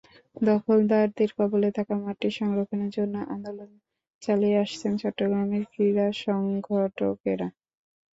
[0.41, 3.71] দখলদারদের কবলে থাকা মাঠটি সংরক্ষণের জন্য আন্দোলন
[4.21, 7.47] চালিয়ে আসছেন চট্টগ্রামের ক্রীড়া সংগঠকেরা।